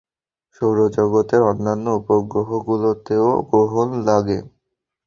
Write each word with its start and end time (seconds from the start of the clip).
সৌরজগতের 0.55 1.41
অন্যান্য 1.43 1.85
উপগ্রহগুলোতেও 1.99 3.27
গ্রহণ 3.49 3.87
লাগে। 4.07 4.39